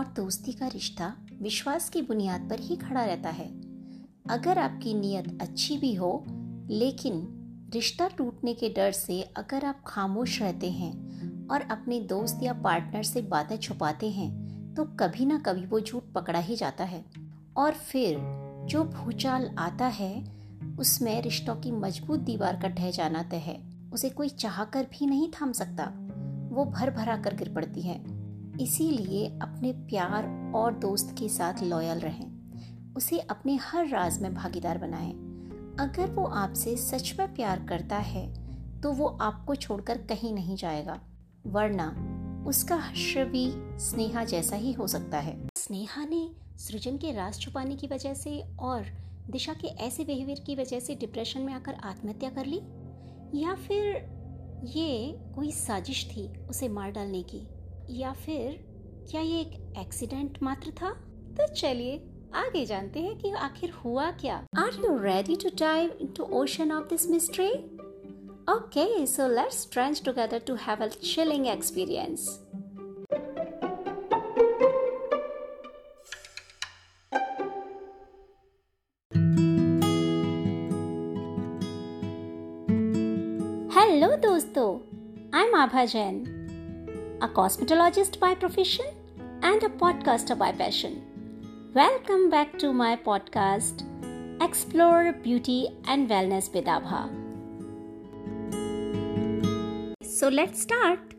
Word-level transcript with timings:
और 0.00 0.06
दोस्ती 0.06 0.52
का 0.52 0.66
रिश्ता 0.66 1.16
विश्वास 1.42 1.88
की 1.88 2.02
बुनियाद 2.02 2.50
पर 2.50 2.60
ही 2.60 2.76
खड़ा 2.76 3.04
रहता 3.04 3.30
है। 3.30 3.46
अगर 4.30 4.58
आपकी 4.58 4.94
नीयत 4.94 5.38
अच्छी 5.42 5.78
भी 5.78 5.94
हो, 5.94 6.24
लेकिन 6.70 7.28
रिश्ता 7.72 8.08
टूटने 8.08 8.54
के 8.54 8.68
डर 8.68 8.92
से 8.92 9.22
अगर 9.22 9.64
आप 9.64 9.82
खामोश 9.86 10.42
रहते 10.42 10.70
हैं 10.70 10.92
और 11.48 11.60
अपने 11.60 12.00
दोस्त 12.00 12.40
या 12.42 12.52
पार्टनर 12.52 13.02
से 13.02 13.22
बातें 13.22 13.56
छुपाते 13.56 14.10
हैं 14.10 14.30
तो 14.74 14.84
कभी 14.84 15.26
ना 15.26 15.38
कभी 15.38 15.66
वो 15.66 15.80
झूठ 15.80 16.02
पकड़ा 16.14 16.38
ही 16.38 16.56
जाता 16.56 16.84
है। 16.84 17.04
और 17.56 17.72
फिर 17.72 18.16
जो 18.66 18.84
भूचाल 18.84 19.56
आता 19.58 19.86
है, 19.86 20.24
उसमें 20.78 21.22
रिश्तों 21.22 21.56
की 21.56 21.70
मज़बूत 21.70 22.20
दीवार 22.20 22.56
का 22.56 22.68
ढह 22.68 22.90
जाना 22.90 23.22
तय 23.22 23.36
है। 23.36 23.62
उसे 23.92 24.10
कोई 24.10 24.28
चाहकर 24.28 24.84
भी 24.84 25.06
नहीं 25.06 25.28
थाम 25.30 25.52
सकता। 25.52 25.84
वो 26.52 26.64
भर 26.64 26.90
भरा 26.90 27.16
कर 27.16 27.36
गिर 27.36 27.52
पड़ती 27.54 27.82
है। 27.82 28.19
इसीलिए 28.60 29.26
अपने 29.42 29.72
प्यार 29.72 30.52
और 30.56 30.74
दोस्त 30.74 31.14
के 31.18 31.28
साथ 31.28 31.62
लॉयल 31.62 31.98
रहें। 31.98 32.94
उसे 32.94 33.18
अपने 33.20 33.56
हर 33.56 33.88
राज 33.88 34.20
में 34.22 34.34
भागीदार 34.34 34.78
बनाएँ। 34.78 35.12
अगर 35.80 36.10
वो 36.10 36.24
आपसे 36.24 36.76
सच 36.76 37.14
में 37.18 37.34
प्यार 37.34 37.64
करता 37.66 37.96
है 37.96 38.28
तो 38.80 38.92
वो 38.92 39.06
आपको 39.20 39.54
छोड़कर 39.54 39.98
कहीं 39.98 40.32
नहीं 40.34 40.56
जाएगा। 40.56 41.00
वरना 41.46 41.88
उसका 42.46 42.76
हश्र 42.76 43.24
भी 43.24 43.50
स्नेहा 43.78 44.24
जैसा 44.24 44.56
ही 44.56 44.72
हो 44.72 44.86
सकता 44.86 45.18
है। 45.18 45.48
स्नेहा 45.56 46.04
ने 46.04 46.30
सृजन 46.58 46.96
के 46.96 47.12
राज 47.12 47.38
छुपाने 47.38 47.76
की 47.76 47.86
वजह 47.86 48.14
से 48.14 48.42
और 48.58 48.86
दिशा 49.30 49.54
के 49.54 49.68
ऐसे 49.68 50.04
बिहेवियर 50.04 50.40
की 50.40 50.56
वजह 50.56 50.80
से 50.80 50.94
डिप्रेशन 50.94 51.40
में 51.40 51.52
आकर 51.54 51.74
आत्महत्या 51.74 52.30
कर 52.30 52.46
ली? 52.46 52.60
या 53.42 53.54
फिर 53.54 53.84
ये 54.64 55.14
कोई 55.34 55.50
साजिश 55.50 56.04
थी 56.06 56.28
उसे 56.48 56.68
मार 56.68 56.90
डालने 56.90 57.22
की? 57.22 57.46
या 57.90 58.12
फिर 58.12 58.58
क्या 59.10 59.20
ये 59.20 59.40
एक 59.40 59.78
एक्सीडेंट 59.78 60.38
मात्र 60.42 60.70
था? 60.70 60.90
तो 61.38 61.46
चलिए, 61.54 61.96
आगे 62.34 62.64
जानते 62.66 63.00
हैं 63.00 63.16
कि 63.18 63.30
आखिर 63.30 63.70
हुआ 63.84 64.10
क्या। 64.20 64.36
Are 64.58 64.80
you 64.84 64.96
ready 65.02 65.36
to 65.36 65.48
dive 65.58 65.96
into 66.00 66.24
ocean 66.40 66.72
of 66.72 66.88
this 66.88 67.08
mystery 67.10 67.48
okay 68.52 69.06
so 69.06 69.28
let's 69.34 69.68
trench 69.72 70.02
together 70.04 70.42
to 70.46 70.54
have 70.66 70.84
a 70.84 70.86
chilling 70.86 71.46
experience 71.46 72.28
hello 83.76 84.16
दोस्तों। 84.16 84.68
I 85.34 85.46
am 85.46 85.54
Abha 85.54 85.84
Jain 85.84 86.24
A 87.23 87.27
cosmetologist 87.35 88.19
by 88.19 88.35
profession 88.35 89.41
and 89.43 89.63
a 89.63 89.67
podcaster 89.79 90.35
by 90.35 90.51
passion 90.51 90.93
welcome 91.75 92.29
back 92.29 92.51
to 92.61 92.71
my 92.73 92.95
podcast 92.95 93.83
explore 94.43 95.11
beauty 95.23 95.59
and 95.87 96.07
wellness 96.09 96.49
with 96.53 96.69
Abha 96.69 97.03
so 100.09 100.29
let's 100.29 100.61
start 100.61 101.13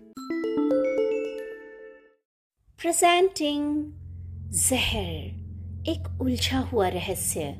presenting 2.80 3.92
जहर 4.68 5.88
एक 5.90 6.20
उलझा 6.20 6.58
हुआ 6.72 6.88
रहस्य 6.88 7.54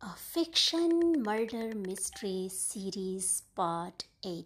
A 0.00 0.10
fiction 0.10 1.22
murder 1.22 1.74
mystery 1.74 2.48
series 2.48 3.42
part 3.56 4.04
8. 4.24 4.44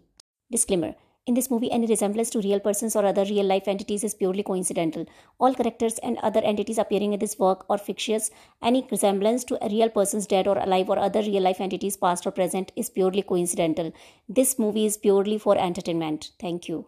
Disclaimer 0.51 0.95
In 1.28 1.34
this 1.34 1.50
movie, 1.50 1.70
any 1.70 1.86
resemblance 1.86 2.30
to 2.30 2.40
real 2.40 2.58
persons 2.58 2.96
or 2.96 3.04
other 3.04 3.22
real 3.22 3.44
life 3.44 3.68
entities 3.68 4.02
is 4.02 4.14
purely 4.14 4.42
coincidental. 4.42 5.04
All 5.38 5.54
characters 5.54 5.98
and 5.98 6.16
other 6.22 6.40
entities 6.40 6.78
appearing 6.78 7.12
in 7.12 7.20
this 7.20 7.38
work 7.38 7.66
are 7.68 7.76
fictitious. 7.76 8.30
Any 8.62 8.86
resemblance 8.90 9.44
to 9.44 9.58
real 9.70 9.90
persons 9.90 10.26
dead 10.26 10.48
or 10.48 10.56
alive 10.56 10.88
or 10.88 10.98
other 10.98 11.20
real 11.20 11.42
life 11.42 11.60
entities 11.60 11.98
past 11.98 12.26
or 12.26 12.30
present 12.30 12.72
is 12.76 12.88
purely 12.88 13.20
coincidental. 13.20 13.92
This 14.26 14.58
movie 14.58 14.86
is 14.86 14.96
purely 14.96 15.36
for 15.36 15.58
entertainment. 15.58 16.30
Thank 16.40 16.66
you. 16.70 16.86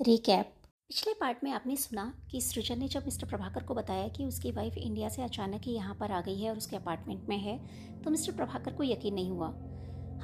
Recap 0.00 0.56
पिछले 0.90 1.12
part 1.14 1.42
में 1.44 1.50
आपने 1.52 1.76
सुना 1.76 2.04
कि 2.30 2.40
सृजन 2.40 2.78
ने 2.78 2.86
जब 2.88 3.04
mister 3.04 3.26
Prabhakar 3.26 3.62
को 3.64 3.74
बताया 3.74 4.08
कि 4.16 4.24
उसकी 4.26 4.50
वाइफ 4.52 4.78
इंडिया 4.78 5.08
से 5.08 5.22
अचानक 5.22 5.60
ही 5.64 5.74
यहाँ 5.74 5.94
पर 6.00 6.12
आ 6.12 6.20
गई 6.20 6.40
है 6.42 6.50
और 6.50 6.56
उसके 6.56 6.76
अपार्टमेंट 6.76 7.28
में 7.28 7.36
है 7.38 7.56
तो 8.04 8.10
मिस्टर 8.10 8.32
प्रभाकर 8.36 8.72
को 8.76 8.84
यकीन 8.84 9.14
नहीं 9.14 9.30
हुआ 9.30 9.52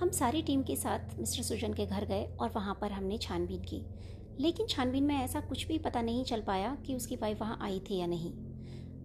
हम 0.01 0.11
सारी 0.11 0.41
टीम 0.43 0.63
के 0.63 0.75
साथ 0.77 1.19
मिस्टर 1.19 1.43
सृजन 1.43 1.73
के 1.75 1.85
घर 1.87 2.05
गए 2.05 2.25
और 2.41 2.51
वहाँ 2.51 2.77
पर 2.81 2.93
हमने 2.93 3.19
छानबीन 3.19 3.61
की। 3.63 3.81
लेकिन 4.41 4.67
छानबीन 4.67 5.05
में 5.05 5.15
ऐसा 5.15 5.41
कुछ 5.41 5.67
भी 5.69 5.79
पता 5.79 6.01
नहीं 6.03 6.25
चल 6.25 6.41
पाया 6.41 6.75
कि 6.87 6.95
उसकी 6.95 7.17
वाइफ 7.17 7.41
वहाँ 7.41 7.59
आई 7.63 7.79
थी 7.81 7.99
या 7.99 8.07
नहीं। 8.07 8.33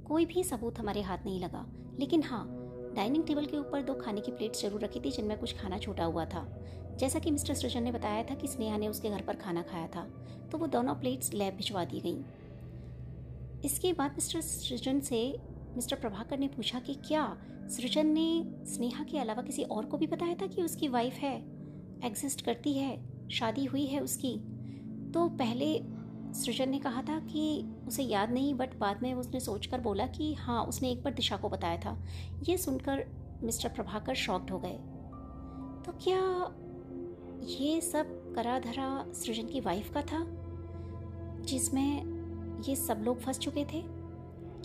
कोई 0.06 0.26
भी 0.26 0.44
सबूत 0.44 0.80
हमारे 0.80 1.02
हाथ 1.02 1.26
नहीं 1.26 1.40
लगा। 1.40 1.66
लेकिन 2.00 2.24
हाँ 2.24 2.44
डाइनिंग 2.96 3.24
टेबल 3.24 3.46
के 3.46 3.58
ऊपर 3.58 3.82
दो 3.82 3.94
खाने 3.94 4.22
की 4.22 4.32
प्लेट्स 4.32 4.62
ज़रूर 4.62 4.82
रखी 4.82 5.00
थी 5.00 5.12
जिनमें 5.12 5.38
कुछ 5.40 5.58
खाना 5.60 5.78
छोटा 5.78 6.06
हुआ 6.06 6.26
था। 6.26 6.46
जैसा 7.00 7.20
कि 7.20 7.32
मिस्टर 7.32 7.54
सृजन 7.54 7.84
ने 7.84 7.92
बताया 7.92 8.24
था 8.24 8.36
कि 8.36 8.48
स्नेहा 8.48 8.78
ने 8.78 8.88
उसके 8.88 9.10
घर 9.10 9.22
पर 9.22 9.36
खाना 9.36 9.62
खाया 9.62 9.88
था 9.88 10.04
तो 10.52 10.58
वो 10.58 10.68
दोनों 10.68 10.96
प्लेट्स 10.96 11.34
लैब 11.34 11.56
भिजवा 11.56 11.86
दी 11.86 12.00
गई। 12.00 12.18
इसके 13.66 13.94
बाद 13.94 14.12
मिस्टर 14.12 14.42
सृजन 14.42 15.00
से 15.00 15.24
मिस्टर 15.76 15.96
प्रभाकर 15.96 16.40
ने 16.40 16.48
पूछा 16.48 16.80
कि 16.80 16.94
क्या 17.08 17.26
सृजन 17.72 18.08
ने 18.08 18.44
स्नेहा 18.66 19.04
के 19.04 19.18
अलावा 19.18 19.42
किसी 19.42 19.64
और 19.64 19.86
को 19.86 19.98
भी 19.98 20.08
बताया 20.08 20.36
था 20.36 20.48
कि 20.48 20.64
उसकी 20.64 20.88
वाइफ 20.88 21.14
है 21.14 21.36
एग्जिस्ट 22.06 22.42
करती 22.46 22.74
है, 22.74 23.30
शादी 23.30 23.66
हुई 23.66 23.86
है 23.86 24.00
उसकी। 24.00 24.34
तो 25.14 25.28
पहले 25.30 25.74
सृजन 26.34 26.70
ने 26.70 26.80
कहा 26.80 27.02
था 27.02 27.20
कि 27.20 27.66
उसे 27.88 28.04
याद 28.04 28.32
नहीं 28.32 28.54
बट 28.54 28.78
बाद 28.78 29.02
में 29.02 29.14
उसने 29.14 29.40
सोचकर 29.40 29.82
बोला 29.82 30.08
कि 30.08 30.34
हाँ 30.34 30.64
उसने 30.66 30.92
एक 30.92 31.04
बार 31.04 31.14
दिशा 31.14 31.38
को 31.38 31.50
बताया 31.50 31.78
था। 31.78 31.98
ये 32.50 32.58
सुनकर 32.58 33.06
मिस्टर 33.44 33.70
प्रभाकर 33.70 34.16
शॉक्ड 34.16 34.52
हो 34.52 34.60
गए। 34.60 34.78
तो 35.86 35.92
क्या 36.04 36.20
ये 37.48 37.82
सब 37.82 38.34
करा 38.36 38.60
धरा 38.60 39.06
सृजन 39.14 39.48
की 39.48 39.60
वाइफ 39.60 39.92
का 39.94 40.02
था, 40.02 40.26
जिसमें 41.42 42.62
ये 42.68 42.76
सब 42.76 43.02
लोग 43.02 43.20
फंस 43.20 43.40
चुके 43.40 43.66
थे? 43.66 43.84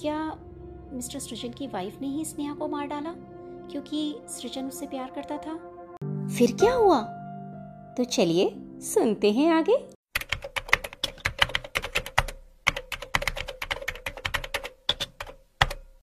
क्या 0.01 0.19
मिस्टर 0.93 1.19
सृजन 1.19 1.53
की 1.53 1.67
वाइफ 1.67 2.01
ने 2.01 2.09
ही 2.09 2.25
स्नेहा 2.25 2.55
को 2.55 2.69
मार 2.69 2.87
डाला 2.87 3.15
क्योंकि 3.71 4.01
सृजन 4.29 4.67
उससे 4.67 4.87
प्यार 4.87 5.11
करता 5.15 5.37
था। 5.37 5.55
फिर 6.29 6.55
क्या 6.57 6.73
हुआ? 6.75 7.01
तो 7.97 8.05
चलिए 8.05 8.51
सुनते 8.85 9.31
हैं 9.33 9.51
आगे। 9.53 9.77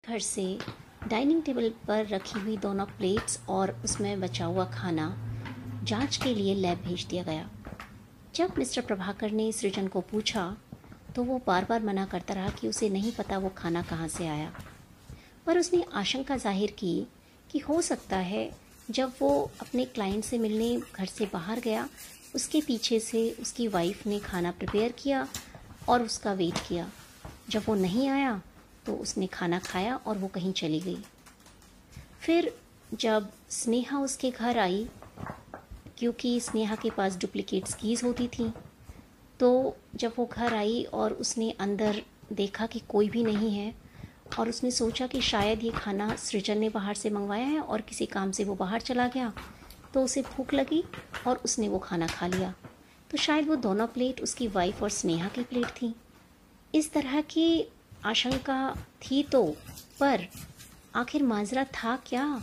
घर 0.08 0.18
से 0.18 0.58
डाइनिंग 1.08 1.42
टेबल 1.42 1.68
पर 1.88 2.06
रखी 2.06 2.40
हुई 2.40 2.56
दोनों 2.56 2.84
प्लेट्स 2.86 3.38
और 3.48 3.70
उसमें 3.84 4.20
बचा 4.20 4.44
हुआ 4.44 4.64
खाना 4.64 5.08
जाँच 5.84 6.16
के 6.16 6.34
लिए 6.34 6.54
लैब 6.54 6.78
भेज 6.78 7.04
दिया 7.04 7.22
गया। 7.22 7.48
जब 8.34 8.58
मिस्टर 8.58 8.82
प्रभाकर 8.82 9.30
ने 9.30 9.50
सृजन 9.52 9.88
को 9.88 10.00
पूछा 10.00 10.56
तो 11.16 11.22
वो 11.24 11.40
बार 11.46 11.64
बार 11.64 11.82
मना 11.82 12.04
करता 12.06 12.34
रहा 12.34 12.48
कि 12.50 12.68
उसे 12.68 12.88
नहीं 12.88 13.12
पता 13.12 13.38
वो 13.38 13.48
खाना 13.48 13.82
कहाँ 13.82 14.08
से 14.08 14.26
आया। 14.28 14.52
पर 15.48 15.58
उसने 15.58 15.84
आशंका 15.94 16.36
ज़ाहिर 16.36 16.70
की 16.78 17.06
कि 17.50 17.58
हो 17.58 17.80
सकता 17.82 18.16
है 18.22 18.50
जब 18.90 19.12
वो 19.20 19.28
अपने 19.60 19.84
क्लाइंट 19.84 20.24
से 20.24 20.38
मिलने 20.38 20.76
घर 20.94 21.06
से 21.06 21.26
बाहर 21.32 21.60
गया, 21.60 21.88
उसके 22.34 22.60
पीछे 22.60 22.98
से 23.00 23.30
उसकी 23.40 23.68
वाइफ 23.68 24.06
ने 24.06 24.18
खाना 24.18 24.50
प्रिपेयर 24.50 24.92
किया 24.98 25.26
और 25.88 26.02
उसका 26.02 26.32
वेट 26.32 26.58
किया। 26.68 26.90
जब 27.50 27.62
वो 27.66 27.74
नहीं 27.76 28.08
आया 28.08 28.40
तो 28.86 28.94
उसने 28.96 29.26
खाना 29.28 29.58
खाया 29.60 29.96
और 29.96 30.18
वो 30.18 30.28
कहीं 30.28 30.52
चली 30.52 30.80
गई। 30.80 30.98
फिर 32.20 32.52
जब 32.96 33.32
स्नेहा 33.50 33.98
उसके 34.00 34.30
घर 34.30 34.58
आई, 34.58 34.86
क्योंकि 35.98 36.38
स्नेहा 36.40 36.76
के 36.76 36.90
पास 36.90 37.16
डुप्लीकेट 37.16 37.74
कीज़ 37.80 38.04
होती 38.04 38.28
थी 38.28 38.52
तो 39.40 39.76
जब 39.96 40.12
वो 40.18 40.26
घर 40.26 40.54
आई 40.54 40.82
और 40.92 41.12
उसने 41.16 41.50
अंदर 41.60 42.02
देखा 42.34 42.66
कि 42.66 42.82
कोई 42.88 43.08
भी 43.08 43.22
नहीं 43.24 43.50
है 43.50 43.74
और 44.38 44.48
उसने 44.48 44.70
सोचा 44.70 45.06
कि 45.06 45.20
शायद 45.20 45.62
ये 45.64 45.70
खाना 45.70 46.14
सृजन 46.16 46.58
ने 46.58 46.68
बाहर 46.68 46.94
से 46.94 47.10
मंगवाया 47.10 47.46
है 47.46 47.60
और 47.60 47.80
किसी 47.80 48.06
काम 48.06 48.30
से 48.30 48.44
वो 48.44 48.54
बाहर 48.54 48.80
चला 48.80 49.06
गया। 49.08 49.32
तो 49.94 50.02
उसे 50.02 50.22
भूख 50.22 50.54
लगी 50.54 50.82
और 51.26 51.36
उसने 51.36 51.68
वो 51.68 51.78
खाना 51.78 52.06
खा 52.06 52.26
लिया। 52.26 52.54
तो 53.10 53.18
शायद 53.18 53.48
वो 53.48 53.56
दोनों 53.56 53.86
प्लेट 53.86 54.20
उसकी 54.20 54.48
वाइफ 54.48 54.82
और 54.82 54.90
स्नेहा 54.90 55.28
की 55.28 55.42
प्लेट 55.42 55.66
थी। 55.66 55.94
इस 56.74 56.92
तरह 56.92 57.20
की 57.20 57.68
आशंका 58.04 58.74
थी 59.02 59.22
तो 59.22 59.44
पर 60.00 60.26
आखिर 60.94 61.22
माजरा 61.22 61.64
था 61.64 61.96
क्या? 62.06 62.42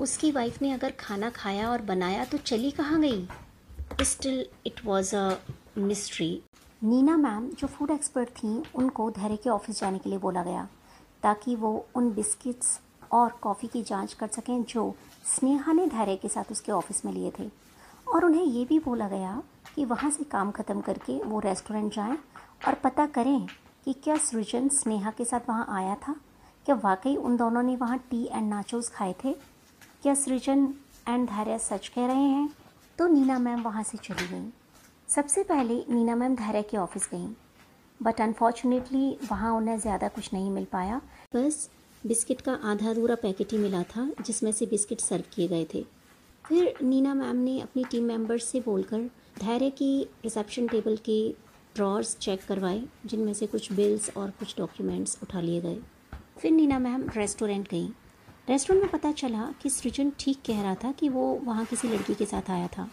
उसकी 0.00 0.30
वाइफ 0.32 0.62
ने 0.62 0.72
अगर 0.72 0.90
खाना 0.90 1.30
खाया 1.30 1.70
और 1.70 1.82
बनाया 1.82 2.24
तो 2.24 2.38
चली 2.38 2.70
कहाँ 2.70 3.00
गई? 3.00 3.28
Still 4.02 4.46
it 4.66 4.84
was 4.84 5.16
a 5.16 5.36
mystery 5.78 6.42
Neena 6.84 7.16
ma'am, 7.16 7.50
जो 7.50 7.66
फ़ूड 7.66 7.90
एक्सपर्ट 7.90 8.28
थी, 8.28 8.62
उनको 8.74 9.10
धैर्य 9.10 9.36
के 9.36 9.50
ऑफ़िस 9.50 9.80
जाने 9.80 9.98
के 9.98 10.10
लिए 10.10 10.18
बोला 10.18 10.42
गया। 10.42 10.68
ताकि 11.22 11.56
वो 11.56 11.86
उन 11.94 12.10
बिस्किट्स 12.12 12.78
और 13.12 13.30
कॉफ़ी 13.42 13.68
की 13.68 13.82
जाँच 13.82 14.12
कर 14.12 14.26
सकें 14.26 14.62
जो 14.62 14.94
स्नेहा 15.26 15.72
ने 15.72 15.86
धैर्य 15.86 16.16
के 16.16 16.28
साथ 16.28 16.50
उसके 16.50 16.72
ऑफ़िस 16.72 17.04
में 17.04 17.12
लिए 17.12 17.32
थे। 17.38 17.50
और 18.06 18.24
उन्हें 18.24 18.44
ये 18.44 18.64
भी 18.64 18.78
बोला 18.78 19.08
गया 19.08 19.42
कि 19.74 19.84
वहाँ 19.84 20.10
से 20.10 20.24
काम 20.24 20.50
ख़त्म 20.50 20.80
करके 20.80 21.18
वो 21.22 21.40
रेस्टोरेंट 21.40 21.92
जाएँ 21.94 22.18
और 22.68 22.74
पता 22.74 23.06
करें 23.06 23.46
कि 23.84 23.92
क्या 23.92 24.16
सृजन 24.16 24.68
स्नेहा 24.68 25.10
के 25.10 25.24
साथ 25.24 25.48
वहाँ 25.48 25.66
आया 25.70 25.94
था? 25.94 26.14
क्या 26.66 26.74
वाकई 26.74 27.16
उन 27.16 27.36
दोनों 27.36 27.62
ने 27.62 27.76
वहाँ 27.76 27.98
टी 28.10 28.24
एंड 28.24 28.48
नाचोस 28.50 28.88
खाए 28.88 29.14
थे? 29.24 29.32
क्या 30.02 30.14
सृजन 30.14 30.74
एंड 31.08 31.28
धैर्य 31.28 31.58
सच 31.58 31.88
कह 31.88 32.06
रहे 32.06 32.16
हैं? 32.16 32.48
तो 32.98 33.06
नीना 33.08 33.38
मैम 33.38 33.62
वहाँ 33.62 33.82
से 33.82 33.98
चली 33.98 34.26
गई। 34.28 34.52
सबसे 35.08 35.42
पहले 35.42 35.84
नीना 35.90 36.14
मैम 36.16 36.34
धैर्य 36.36 36.62
के 36.62 36.76
ऑफ़िस 36.76 37.08
गई। 37.12 37.26
बट 38.00 38.20
अनफॉर्चुनेटली 38.20 39.16
वहाँ 39.30 39.52
उन्हें 39.52 39.78
ज़्यादा 39.78 40.08
कुछ 40.08 40.32
नहीं 40.32 40.50
मिल 40.50 40.64
पाया। 40.72 41.00
बस, 41.34 41.68
बिस्किट 42.04 42.40
का 42.40 42.52
आधा 42.64 42.90
अधूरा 42.90 43.14
पैकेट 43.14 43.52
ही 43.52 43.58
मिला 43.58 43.82
था, 43.82 44.08
जिसमें 44.20 44.50
से 44.52 44.66
बिस्किट 44.66 45.00
सर्व 45.00 45.24
किए 45.34 45.48
गए 45.48 45.66
थे। 45.74 45.84
फिर 46.44 46.74
नीना 46.82 47.14
मैम 47.14 47.36
ने 47.36 47.60
अपनी 47.60 47.84
टीम 47.84 48.04
मेंबर्स 48.04 48.44
से 48.44 48.60
बोलकर, 48.60 49.10
धैर्य 49.38 49.70
की 49.70 50.02
रिसेप्शन 50.24 50.68
टेबल 50.68 50.96
के 51.04 51.18
ड्रॉर्स 51.74 52.16
चेक 52.18 52.44
करवाए, 52.44 52.82
जिनमें 53.06 53.32
से 53.34 53.46
कुछ 53.46 53.72
बिल्स 53.72 54.10
और 54.16 54.30
कुछ 54.30 54.54
डॉक्यूमेंट्स 54.58 55.18
उठा 55.22 55.40
लिए 55.40 55.60
गए। 55.60 55.78
फिर 56.38 56.50
नीना 56.50 56.78
मैम 56.78 57.08
रेस्टोरेंट 57.16 57.68
गई। 57.68 57.86
रेस्टोरेंट 58.48 58.82
में 58.82 58.90
पता 58.92 59.12
चला 59.12 59.52
कि 59.62 59.70
सृजन 59.70 60.12
ठीक 60.18 60.38
कह 60.46 60.62
रहा 60.62 60.74
था 60.74 60.92
कि 60.92 61.08
वो 61.08 61.26
वहाँ 61.44 61.64
किसी 61.64 61.88
लड़की 61.88 62.14
के 62.14 62.24
साथ 62.24 62.50
आया 62.50 62.66
था। 62.68 62.88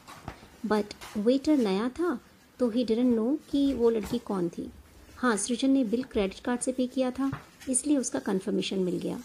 बट 0.66 0.94
वेटर 1.18 1.58
नया 1.58 1.90
था 1.90 2.18
तो 2.60 2.70
ही 2.70 2.84
डिडंट 2.86 3.16
नो 3.16 3.38
कि 3.50 3.72
वो 3.74 3.90
लड़की 3.90 4.18
कौन 4.18 4.50
थी। 4.50 4.70
हाँ 5.18 5.36
सृजन 5.38 5.70
ने 5.72 5.84
बिल 5.84 6.04
क्रेडिट 6.04 6.40
कार्ड 6.46 6.62
से 6.62 6.72
पे 6.72 6.86
किया 6.88 7.10
था, 7.12 7.30
इसलिए 7.70 7.98
उसका 7.98 8.20
कंफर्मेशन 8.20 8.80
मिल 8.80 8.98
गया। 9.00 9.18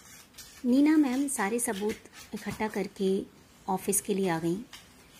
नीना 0.64 0.96
मैम 0.96 1.26
सारे 1.28 1.58
सबूत 1.58 2.34
इकट्ठा 2.34 2.68
करके 2.68 3.08
ऑफ़िस 3.66 4.00
के 4.00 4.14
लिए 4.14 4.28
आ 4.28 4.38
गई। 4.38 4.54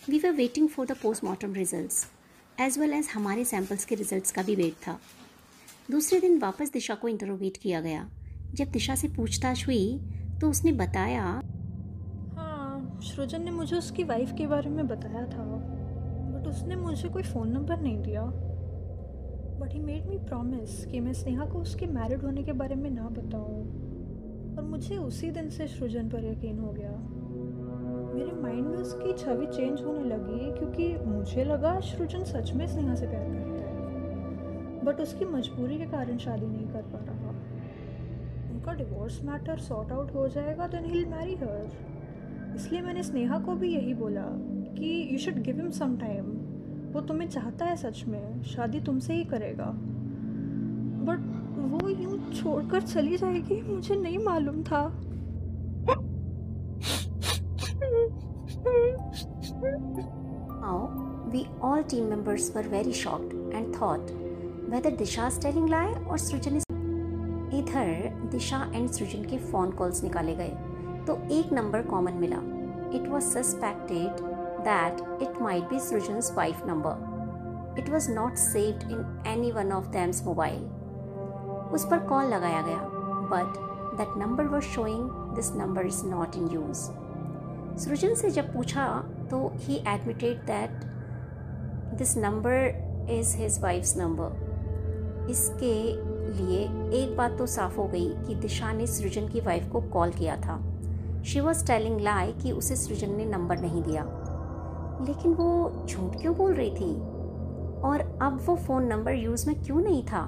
We 0.03 0.19
were 0.19 0.31
waiting 0.33 0.67
for 0.69 0.85
the 0.85 0.95
postmortem 1.01 1.53
results 1.53 2.05
as 2.57 2.77
well 2.79 2.93
as 2.93 3.09
हमारे 3.13 3.43
सैम्पल्स 3.45 3.85
के 3.85 3.95
रिजल्ट्स 3.95 4.31
का 4.31 4.43
भी 4.43 4.55
वेट 4.55 4.73
था। 4.87 4.97
दूसरे 5.91 6.19
दिन 6.19 6.37
वापस 6.39 6.71
दिशा 6.73 6.95
को 6.95 7.07
इंटरोगेट 7.07 7.57
किया 7.57 7.81
गया। 7.81 8.07
जब 8.53 8.71
दिशा 8.71 8.95
से 8.95 9.07
पूछताछ 9.09 9.65
हुई 9.67 9.99
तो 10.41 10.49
उसने 10.49 10.71
बताया 10.73 11.23
हाँ 12.37 12.99
सृजन 13.05 13.43
ने 13.43 13.51
मुझे 13.51 13.75
उसकी 13.75 14.03
वाइफ 14.05 14.31
के 14.37 14.47
बारे 14.47 14.69
में 14.69 14.87
बताया 14.87 15.25
था 15.27 15.43
बट 16.31 16.47
उसने 16.47 16.75
मुझे 16.77 17.09
कोई 17.09 17.23
फ़ोन 17.23 17.49
नंबर 17.49 17.79
नहीं 17.79 17.97
दिया। 17.97 18.21
But 19.61 19.73
he 19.73 19.79
made 19.79 20.05
me 20.05 20.17
promise 20.17 20.85
कि 20.85 20.99
मैं 20.99 21.13
स्नेहा 21.13 21.45
को 21.45 21.59
उसके 21.59 21.85
मैरिड 21.85 22.21
होने 22.21 22.43
के 22.43 22.51
बारे 22.51 22.75
में 22.75 22.91
ना 22.91 23.09
बताऊँ। 23.09 23.63
और 24.57 24.63
मुझे 24.63 24.97
उसी 24.97 25.31
दिन 25.31 25.49
से 25.49 25.67
सृजन 25.67 26.09
पर 26.09 26.25
यकीन 26.25 26.59
हो 26.59 26.71
गया। 26.71 26.91
मेरे 28.15 28.31
माइंड 28.31 28.67
में 28.67 28.77
उसकी 28.77 29.13
छवि 29.13 29.45
चेंज 29.45 29.81
होने 29.81 30.03
लगी 30.09 30.59
क्योंकि 30.59 30.97
मुझे 31.05 31.43
लगा 31.43 31.79
सृजन 31.79 32.23
सच 32.23 32.53
में 32.53 32.67
स्नेहा 32.67 32.95
से 32.95 33.07
प्यार 33.07 33.23
करता 33.23 33.65
है। 33.65 34.85
बट 34.85 35.01
उसकी 35.01 35.25
मजबूरी 35.25 35.77
के 35.77 35.85
कारण 35.85 36.17
शादी 36.17 36.45
नहीं 36.45 36.67
कर 36.67 36.81
पा 36.81 36.99
रहा। 36.99 37.29
उनका 38.51 38.73
डिवोर्स 38.73 39.23
मैटर 39.23 39.57
सॉर्ट 39.57 39.91
आउट 39.91 40.15
हो 40.15 40.27
जाएगा 40.27 40.67
देन 40.67 40.85
ही 40.85 41.05
मैरी 41.05 41.35
हर 41.35 41.71
इसलिए 42.55 42.81
मैंने 42.81 43.03
स्नेहा 43.03 43.39
को 43.39 43.55
भी 43.55 43.75
यही 43.75 43.93
बोला 43.93 44.25
कि 44.77 45.09
you 45.11 45.17
should 45.17 45.33
give 45.33 45.55
him 45.55 45.69
some 45.69 45.97
time 45.97 46.40
वो 46.91 47.01
तुम्हें 47.01 47.29
चाहता 47.29 47.65
है 47.65 47.75
सच 47.75 48.03
में। 48.07 48.41
शादी 48.43 48.79
तुमसे 48.79 49.13
ही 49.13 49.23
करेगा। 49.23 49.71
बट 51.07 51.19
वो 51.71 51.89
यूँ 51.89 52.31
छोड़कर 52.33 52.81
चली 52.81 53.17
जाएगी, 53.17 53.61
मुझे 53.61 53.95
नहीं 53.95 54.17
मालूम 54.17 54.63
था। 54.63 54.83
We 61.33 61.41
all 61.65 61.83
team 61.91 62.07
members 62.07 62.45
were 62.53 62.63
very 62.71 62.93
shocked 62.93 63.33
and 63.57 63.75
thought 63.75 64.09
whether 64.71 64.91
Disha 65.01 65.27
is 65.27 65.37
telling 65.43 65.67
Srujan 66.23 66.57
is. 66.57 66.65
इधर 67.53 68.29
दिशा 68.31 68.59
एंड 68.75 68.89
सृजन 68.89 69.23
के 69.23 69.37
फ़ोन 69.37 69.71
कॉल्स 69.71 70.03
निकाले 70.03 70.35
गए 70.35 70.51
तो 71.07 71.15
एक 71.31 71.53
नंबर 71.53 71.81
कॉमन 71.81 72.13
मिला। 72.13 72.37
It 72.97 73.07
was 73.09 73.23
suspected 73.23 74.11
that 74.61 75.21
it 75.21 75.41
might 75.41 75.69
be 75.69 75.79
Srijan's 75.79 76.33
wife 76.35 76.65
number 76.65 77.79
it 77.79 77.89
was 77.89 78.11
not 78.11 78.35
saved 78.35 78.91
in 78.91 79.23
any 79.27 79.51
one 79.51 79.71
of 79.71 79.87
them's 79.87 80.23
mobile 80.25 80.61
उस 81.73 81.87
पर 81.91 81.99
कॉल 81.99 82.25
लगाया 82.25 82.61
गया 82.61 82.81
but 83.33 83.57
that 83.97 84.17
number 84.17 84.47
was 84.47 84.63
showing 84.63 85.09
this 85.35 85.51
number 85.55 85.85
is 85.85 86.05
not 86.05 86.35
in 86.35 86.47
use 86.47 86.89
Srijan 87.81 88.15
से 88.15 88.29
जब 88.29 88.53
पूछा 88.53 88.87
तो 89.31 89.51
he 89.55 89.75
admitted 89.87 90.37
that 90.45 90.69
this 91.97 92.17
number 92.17 93.07
is 93.11 93.35
his 93.37 93.59
wife's 93.61 93.97
number 93.97 95.27
इसके 95.29 95.73
लिए 96.33 96.59
एक 97.03 97.15
बात 97.17 97.37
तो 97.37 97.45
साफ़ 97.45 97.75
हो 97.75 97.83
गई 97.87 98.07
कि 98.27 98.35
दिशा 98.35 98.71
ने 98.73 98.87
सृजन 98.87 99.27
की 99.27 99.41
वाइफ 99.41 99.71
को 99.71 99.81
कॉल 99.81 100.11
किया 100.11 100.35
था। 100.35 100.59
शी 101.23 101.39
वॉज़ 101.39 101.65
टेलिंग 101.67 101.99
लाई 102.01 102.31
कि 102.33 102.51
उसे 102.51 102.75
सृजन 102.75 103.11
ने 103.11 103.25
नंबर 103.25 103.59
नहीं 103.59 103.83
दिया। 103.83 104.03
लेकिन 105.05 105.33
वो 105.33 105.85
झूठ 105.89 106.21
क्यों 106.21 106.35
बोल 106.35 106.53
रही 106.53 106.71
थी? 106.71 106.93
और 107.81 108.19
अब 108.21 108.39
वो 108.45 108.55
फ़ोन 108.55 108.85
नंबर 108.85 109.13
यूज़ 109.13 109.47
में 109.47 109.63
क्यों 109.63 109.81
नहीं 109.81 110.03
था? 110.03 110.27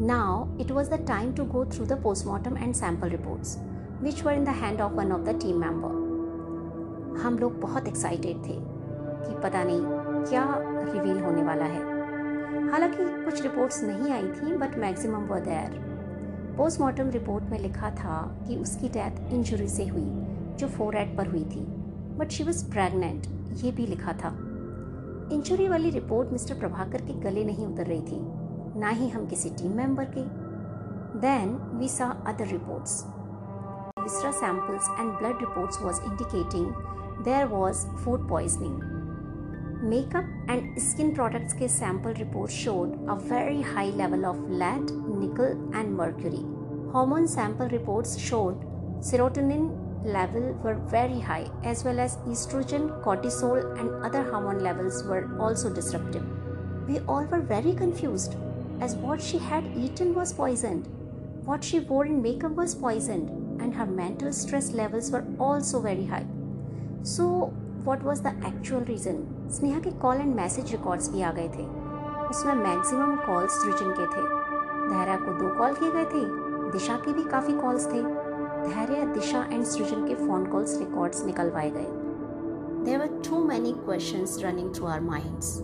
Now 0.00 0.56
it 0.58 0.70
was 0.70 0.90
the 0.90 1.06
time 1.08 1.32
to 1.32 1.44
go 1.44 1.64
through 1.64 1.86
the 1.86 1.92
postmortem 2.02 2.56
and 2.56 2.74
sample 2.74 3.08
reports 3.08 3.58
which 4.02 4.24
were 4.24 4.32
in 4.32 4.44
the 4.44 4.48
hand 4.48 4.80
of 4.80 4.92
one 4.92 5.12
of 5.12 5.22
the 5.22 5.38
team 5.42 5.60
member 5.60 6.02
हम 7.22 7.38
लोग 7.38 7.60
बहुत 7.60 7.88
एक्साइटेड 7.88 8.36
थे 8.36 8.56
कि 8.58 9.40
पता 9.42 9.62
नहीं 9.64 9.80
क्या 10.24 10.44
रिवील 10.60 11.20
होने 11.20 11.42
वाला 11.42 11.64
है। 11.64 11.82
हालाँकि 12.70 13.24
कुछ 13.24 13.42
रिपोर्ट्स 13.42 13.82
नहीं 13.84 14.12
आई 14.12 14.28
थी 14.28 14.56
but 14.56 14.78
maximum 14.78 15.26
we 15.26 15.38
their 15.38 15.82
postmortem 16.56 17.10
report 17.10 17.44
में 17.44 17.58
लिखा 17.58 17.90
था 17.90 18.16
कि 18.48 18.56
उसकी 18.56 18.88
डेथ 18.88 19.32
इंजरी 19.32 19.68
से 19.68 19.86
हुई, 19.86 20.06
जो 20.58 20.68
फोर 20.68 20.96
एड 20.96 21.16
पर 21.16 21.26
हुई 21.26 21.44
थी। 21.44 21.64
बट 22.18 22.30
शी 22.30 22.44
वॉज़ 22.44 22.64
प्रेगनेंट 22.70 23.26
ये 23.54 23.70
भी 23.72 23.86
लिखा 23.86 24.12
था। 24.14 24.28
इंजरी 25.32 25.68
वाली 25.68 25.90
रिपोर्ट 25.90 26.32
मिस्टर 26.32 26.58
प्रभाकर 26.58 27.02
के 27.02 27.12
गले 27.20 27.44
नहीं 27.44 27.66
उतर 27.66 27.86
रही 27.86 28.02
थी, 28.02 28.20
ना 28.80 28.88
ही 28.90 29.08
हम 29.08 29.26
किसी 29.26 29.50
टीम 29.58 29.76
मेंबर 29.76 30.04
के। 30.16 30.24
Then 31.20 31.54
we 31.78 31.88
saw 31.88 32.06
other 32.26 32.46
reports 32.48 33.04
viscera 33.98 34.30
samples 34.32 34.88
and 35.00 35.10
blood 35.10 35.40
reports 35.40 35.82
was 35.82 36.00
indicating 36.06 36.66
there 37.24 37.46
was 37.48 37.86
food 38.04 38.28
poisoning 38.28 38.80
makeup 39.90 40.46
and 40.50 40.78
skin 40.80 41.14
products 41.14 41.54
के 41.58 41.68
sample 41.68 42.12
report 42.14 42.50
showed 42.50 43.08
a 43.08 43.14
very 43.30 43.62
high 43.74 43.92
level 43.96 44.24
of 44.24 44.38
lead 44.50 44.90
nickel 45.20 45.70
and 45.76 45.96
mercury 45.96 46.42
hormone 46.94 47.26
sample 47.26 47.68
reports 47.68 48.16
showed 48.28 49.00
serotonin 49.04 49.66
level 50.03 50.53
were 50.63 50.75
very 50.75 51.19
high 51.19 51.49
as 51.63 51.83
well 51.83 51.99
as 51.99 52.17
estrogen, 52.17 53.01
cortisol 53.03 53.79
and 53.79 54.03
other 54.03 54.23
hormone 54.23 54.59
levels 54.59 55.03
were 55.03 55.29
also 55.39 55.69
disruptive. 55.69 56.25
We 56.87 56.99
all 56.99 57.25
were 57.25 57.41
very 57.41 57.73
confused 57.73 58.35
as 58.81 58.95
what 58.95 59.21
she 59.21 59.37
had 59.37 59.65
eaten 59.75 60.13
was 60.13 60.33
poisoned. 60.33 60.87
What 61.45 61.63
she 61.63 61.79
wore 61.79 62.05
in 62.05 62.21
makeup 62.21 62.51
was 62.51 62.75
poisoned 62.75 63.61
and 63.61 63.75
her 63.75 63.85
mental 63.85 64.31
stress 64.31 64.71
levels 64.71 65.11
were 65.11 65.25
also 65.39 65.81
very 65.81 66.05
high. 66.05 66.25
So 67.07 67.25
what 67.83 68.01
was 68.03 68.21
the 68.21 68.27
actual 68.47 68.83
reason 68.83 69.21
Sneha 69.57 69.79
के 69.79 69.91
call 69.99 70.17
and 70.17 70.33
message 70.35 70.71
records 70.71 71.09
भी 71.11 71.21
आ 71.21 71.31
गए 71.31 71.47
थे 71.49 71.63
उसमें 72.29 72.53
maximum 72.55 73.15
calls 73.25 73.61
सृजन 73.61 73.91
के 73.99 74.05
थे 74.15 74.23
धैर्य 74.89 75.17
को 75.25 75.37
दो 75.39 75.53
कॉल 75.57 75.73
किए 75.75 75.91
गए 75.91 76.05
थे 76.13 76.23
दिशा 76.71 76.95
के 77.05 77.13
भी 77.13 77.23
काफ़ी 77.29 77.53
कॉल्स 77.59 77.85
थे 77.93 78.01
धैर्य, 78.64 79.04
दिशा 79.14 79.44
एंड 79.44 79.64
सृजन 79.64 80.06
के 80.08 80.14
फ़ोन 80.14 80.46
कॉल्स 80.46 80.78
रिकॉर्ड्स 80.78 81.24
निकलवाए 81.26 81.70
गए। 81.70 81.86
There 82.84 82.98
were 82.98 83.22
too 83.28 83.44
many 83.44 83.72
question 83.74 84.26
running 84.40 84.74
through 84.74 84.86
our 84.86 85.00
minds 85.00 85.62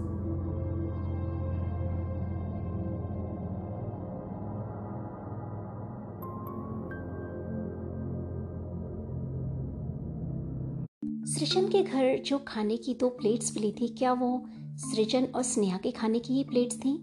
Srijan 11.31 11.69
के 11.69 11.83
घर 11.83 12.23
जो 12.27 12.39
खाने 12.39 12.77
की 12.77 12.95
दो 12.95 13.09
प्लेट्स 13.09 13.55
मिली 13.57 13.71
थी, 13.73 13.89
क्या 13.89 14.13
वो 14.13 14.45
सृजन 14.77 15.25
और 15.35 15.43
स्नेहा 15.43 15.79
के 15.79 15.91
खाने 15.91 16.19
की 16.19 16.35
ही 16.35 16.45
प्लेट्स 16.45 16.77
थी? 16.77 16.97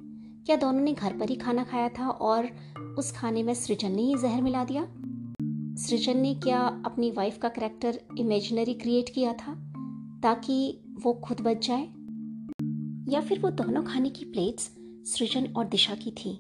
क्या 0.46 0.56
दोनों 0.56 0.82
ने 0.82 0.94
घर 0.94 1.18
पर 1.18 1.30
ही 1.30 1.36
खाना 1.36 1.64
खाया 1.64 1.90
था 1.90 2.10
और 2.10 2.48
उस 3.00 3.12
खाने 3.12 3.44
में 3.44 3.54
सृजन 3.54 3.92
ने 3.92 4.02
ही 4.02 4.16
जहर 4.18 4.42
मिला 4.42 4.64
दिया? 4.64 4.88
सृजन 5.90 6.18
ने 6.18 6.36
क्या 6.36 6.84
अपनी 6.86 7.12
वाइफ 7.12 7.38
का 7.38 7.50
करेक्टर 7.50 8.00
इमेजिनरी 8.18 8.74
क्रिएट 8.74 9.10
किया 9.10 9.34
था 9.34 9.74
ताकि 10.24 10.80
वो 11.04 11.14
खुद 11.14 11.42
बच 11.42 11.68
जाए? 11.68 11.84
या 13.14 13.22
फिर 13.22 13.40
वो 13.40 13.50
दोनों 13.50 13.84
खाने 13.84 14.10
की 14.10 14.26
प्लेट्स 14.26 14.72
सृजन 15.14 15.54
और 15.54 15.68
दिशा 15.68 15.96
की 15.96 16.12
थी? 16.12 16.40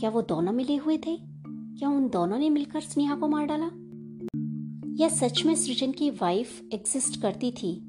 क्या 0.00 0.10
वो 0.10 0.22
दोनों 0.22 0.52
मिले 0.52 0.76
हुए 0.76 0.96
थे? 0.96 1.18
क्या 1.48 1.88
उन 1.88 2.08
दोनों 2.08 2.38
ने 2.38 2.50
मिलकर 2.50 2.80
स्नेहा 2.80 3.14
को 3.14 3.28
मार 3.28 3.46
डाला? 3.46 3.70
या 5.02 5.08
सच 5.08 5.44
में 5.44 5.54
सृजन 5.54 5.92
की 5.92 6.10
वाइफ 6.10 6.68
एग्जिस्ट 6.72 7.22
करती 7.22 7.50
थी 7.52 7.82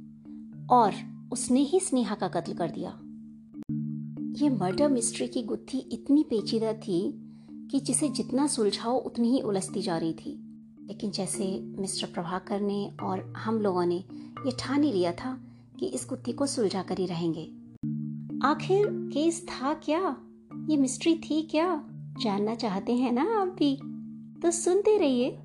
और 0.72 0.94
उसने 1.32 1.60
ही 1.60 1.80
स्नेहा 1.80 2.16
का 2.16 2.28
कत्ल 2.28 2.54
कर 2.54 2.72
दिया? 2.72 3.00
ये 4.44 4.50
मर्डर 4.50 4.90
मिस्ट्री 4.90 5.28
की 5.28 5.44
गुत्थी 5.44 5.78
इतनी 5.78 6.24
पेचीदा 6.24 6.74
थी 6.74 7.14
कि 7.72 7.80
जिसे 7.80 8.10
जितना 8.10 8.48
सुलझाओ 8.48 9.00
उतनी 9.00 9.32
ही 9.32 9.42
उलझती 9.42 9.82
जा 9.82 9.98
रही 9.98 10.14
थी। 10.14 10.43
लेकिन 10.94 11.12
जैसे 11.12 11.60
मिस्टर 11.60 12.08
प्रभाकर 12.08 12.62
ने 12.62 12.92
और 13.04 13.34
हम 13.38 13.62
लोगों 13.62 13.86
ने 13.86 13.96
ये 14.46 14.52
ठान 14.60 14.84
ही 14.84 14.92
लिया 14.92 15.12
था 15.12 15.42
कि 15.80 15.86
इस 15.86 16.06
गुत्थी 16.10 16.32
को 16.32 16.46
सुलझा 16.46 16.82
कर 16.82 16.98
ही 16.98 17.06
रहेंगे। 17.06 17.52
आखिर 18.48 18.88
केस 18.88 19.46
था 19.50 19.74
क्या? 19.74 20.18
ये 20.70 20.78
मिस्ट्री 20.78 21.16
थी 21.16 21.42
क्या? 21.42 21.84
जानना 22.24 22.56
चाहते 22.56 22.94
हैं 22.94 23.12
ना 23.12 23.42
आप 23.42 23.48
भी? 23.48 23.76
तो 24.42 24.52
सुनते 24.52 24.98
रहिए 24.98 25.40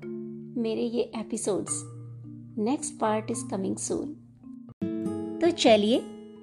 मेरे 0.61 0.81
ये 0.81 1.11
episodes. 1.15 1.81
Next 2.57 2.99
part 2.99 3.31
is 3.31 3.49
coming 3.51 3.75
soon. 3.75 4.07
तो 5.41 5.51
चलिए, 5.51 5.97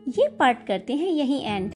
ये 0.08 0.28
पार्ट 0.28 0.66
करते 0.66 0.92
हैं 0.92 1.10
यही 1.10 1.38
एंड। 1.38 1.72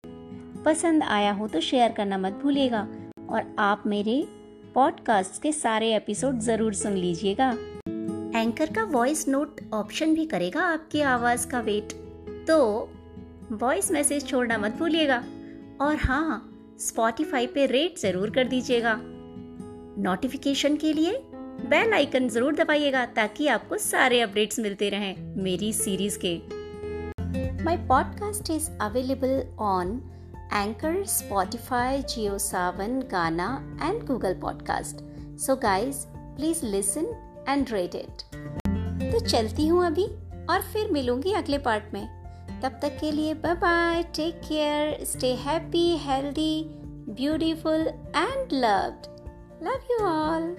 पसंद 0.64 1.02
आया 1.02 1.32
हो 1.32 1.49
तो 1.49 1.60
शेयर 1.60 1.92
करना 1.92 2.18
मत 2.18 2.32
भूलिएगा 2.32 2.88
और 3.30 3.56
आप 3.58 3.82
मेरे 3.87 4.39
पॉडकास्ट 4.74 5.40
के 5.42 5.50
सारे 5.52 5.94
एपिसोड 5.94 6.38
ज़रूर 6.40 6.74
सुन 6.74 6.92
लीजिएगा। 6.92 7.50
एंकर 8.36 8.72
का 8.74 8.82
वॉइस 8.90 9.26
नोट 9.28 9.60
ऑप्शन 9.74 10.14
भी 10.14 10.26
करेगा 10.26 10.62
आपकी 10.64 11.00
आवाज़ 11.02 11.46
का 11.48 11.60
वेट 11.60 11.92
तो 12.48 12.58
वॉइस 13.52 13.90
मैसेज 13.92 14.26
छोड़ना 14.26 14.58
मत 14.58 14.76
भूलिएगा। 14.78 15.16
और 15.80 15.96
हाँ 15.96 16.76
स्पॉटिफाई 16.80 17.46
पे 17.46 17.66
रेट 17.66 17.98
ज़रूर 17.98 18.30
कर 18.30 18.48
दीजिएगा। 18.48 18.94
नोटिफिकेशन 19.98 20.76
के 20.76 20.92
लिए 20.92 21.18
बेल 21.70 21.92
आइकन 21.92 22.28
ज़रूर 22.28 22.54
दबाइएगा 22.54 23.04
ताकि 23.16 23.46
आपको 23.48 23.78
सारे 23.78 24.20
अपडेट्स 24.20 24.58
मिलते 24.60 24.90
रहें 24.90 25.36
मेरी 25.42 25.72
सीरीज़ 25.72 26.18
के। 26.24 26.36
My 27.64 27.76
podcast 27.88 28.50
is 28.50 28.70
available 28.80 29.42
on 29.58 30.00
Anchor 30.52 31.04
Spotify 31.07 32.02
Jio 32.02 32.38
Saavn 32.38 33.00
Gaana 33.00 33.78
and 33.83 34.07
Google 34.07 34.35
podcast 34.35 34.97
so 35.38 35.57
guys 35.57 36.07
please 36.09 36.66
listen 36.66 37.04
and 37.49 37.66
rate 37.71 37.95
it 37.95 38.23
तो 39.12 39.21
चलती 39.21 39.66
हूँ 39.66 39.87
अभी, 39.87 40.04
और 40.50 40.62
फिर 40.62 40.90
मिलूँगी 40.90 41.33
अगले 41.33 41.59
पार्ट 41.59 41.85
में। 41.95 42.07
तब 42.62 42.78
तक 42.83 42.99
के 43.00 43.12
लिए 43.12 43.35
bye 43.35 43.54
bye 43.54 44.02
take 44.02 44.40
care 44.49 45.04
stay 45.04 45.35
happy 45.35 45.97
healthy 45.97 46.64
beautiful 47.09 47.80
and 48.16 48.49
loved 48.52 49.07
love 49.62 49.80
you 49.90 50.07
all 50.07 50.57